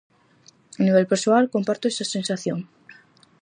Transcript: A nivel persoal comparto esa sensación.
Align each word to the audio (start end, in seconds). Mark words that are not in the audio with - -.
A 0.79 0.81
nivel 0.87 1.05
persoal 1.11 1.43
comparto 1.55 1.85
esa 1.91 2.11
sensación. 2.15 2.59